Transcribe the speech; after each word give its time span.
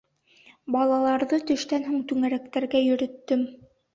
Балаларҙы 0.75 1.39
төштән 1.51 1.85
һуң 1.91 2.01
түңәрәктәргә 2.13 2.81
йөрөттөм. 2.87 3.45